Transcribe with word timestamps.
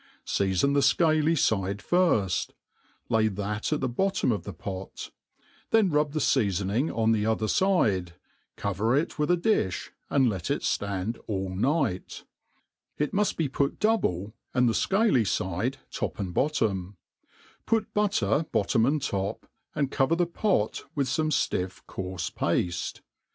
Seafon 0.25 0.73
the 0.73 0.79
fcaly 0.79 1.37
fide 1.37 1.77
firft, 1.77 2.53
lay 3.07 3.27
that 3.27 3.71
at 3.71 3.81
the 3.81 3.87
bottoitt 3.87 4.31
of 4.33 4.45
the 4.45 4.51
pot; 4.51 5.11
then 5.69 5.91
rub 5.91 6.13
tKe 6.13 6.49
feafoning 6.49 6.91
oh 6.91 7.11
the 7.11 7.27
other 7.27 7.47
fide, 7.47 8.13
cover 8.57 8.95
it 8.95 9.19
with 9.19 9.29
a 9.29 9.37
difii, 9.37 9.89
and 10.09 10.27
let 10.27 10.49
it 10.49 10.63
ftadd 10.63 11.19
all 11.27 11.49
night* 11.53 12.23
It 12.97 13.13
muft 13.13 13.37
be 13.37 13.47
put 13.47 13.77
doubte^ 13.77 14.33
and 14.55 14.67
the 14.67 14.73
fcaly 14.73 15.23
fide, 15.27 15.77
top 15.91 16.17
and 16.19 16.33
bottom^; 16.33 16.95
put 17.67 17.93
butter 17.93 18.47
bottom 18.51 18.87
and 18.87 18.99
top^ 18.99 19.43
and 19.75 19.91
cover 19.91 20.15
the 20.15 20.25
pot 20.25 20.83
v^ith 20.97 21.03
fome 21.15 21.27
ftiff 21.31 21.83
coarfe 21.87 22.33
pafte. 22.33 23.01